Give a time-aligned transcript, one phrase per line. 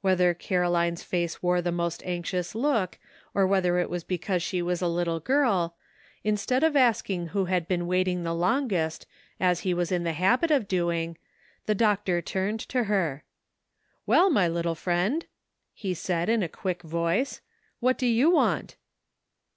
[0.00, 2.98] Whether Caroline's face wore the most anxious look,
[3.32, 5.76] or whether it was because she was a little girl,
[6.24, 9.06] in stead of asking who had been waiting the long est,
[9.38, 11.16] as he was in the habit of doing,
[11.66, 13.22] the doctor turned to her."
[14.04, 15.24] Well, my little friend,"
[15.72, 17.40] he said, in a quick voice,"
[17.78, 18.74] what do you want